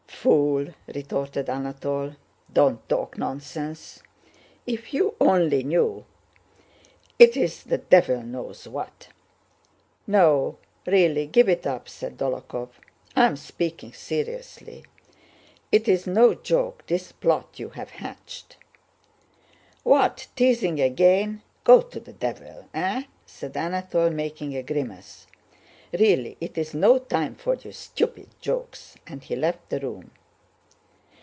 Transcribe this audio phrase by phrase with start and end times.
[0.21, 2.15] "Fool," retorted Anatole.
[2.53, 4.03] "Don't talk nonsense!
[4.67, 6.05] If you only knew...
[7.17, 9.07] it's the devil knows what!"
[10.05, 12.69] "No, really, give it up!" said Dólokhov.
[13.15, 14.85] "I am speaking seriously.
[15.71, 18.57] It's no joke, this plot you've hatched."
[19.81, 21.41] "What, teasing again?
[21.63, 22.65] Go to the devil!
[22.75, 25.25] Eh?" said Anatole, making a grimace.
[25.93, 30.11] "Really it's no time for your stupid jokes," and he left the room.